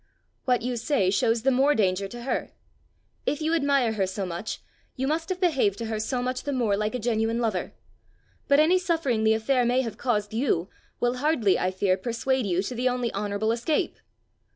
"What 0.45 0.63
you 0.63 0.77
say 0.77 1.11
shows 1.11 1.43
the 1.43 1.51
more 1.51 1.75
danger 1.75 2.07
to 2.07 2.23
her! 2.23 2.49
If 3.27 3.39
you 3.39 3.53
admire 3.53 3.93
her 3.93 4.07
so 4.07 4.25
much 4.25 4.59
you 4.95 5.07
must 5.07 5.29
have 5.29 5.39
behaved 5.39 5.77
to 5.77 5.85
her 5.85 5.99
so 5.99 6.23
much 6.23 6.41
the 6.41 6.51
more 6.51 6.75
like 6.75 6.95
a 6.95 6.97
genuine 6.99 7.37
lover. 7.39 7.73
But 8.47 8.59
any 8.59 8.79
suffering 8.79 9.23
the 9.23 9.35
affair 9.35 9.63
may 9.63 9.81
have 9.81 9.99
caused 9.99 10.33
you, 10.33 10.69
will 10.99 11.17
hardly, 11.17 11.59
I 11.59 11.69
fear, 11.69 11.97
persuade 11.97 12.47
you 12.47 12.63
to 12.63 12.73
the 12.73 12.89
only 12.89 13.13
honourable 13.13 13.51
escape!" 13.51 13.99